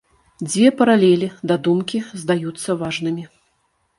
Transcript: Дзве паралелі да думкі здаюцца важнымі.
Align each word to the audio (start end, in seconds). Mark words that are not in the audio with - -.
Дзве 0.45 0.69
паралелі 0.79 1.27
да 1.51 1.57
думкі 1.67 2.01
здаюцца 2.21 2.69
важнымі. 2.83 3.23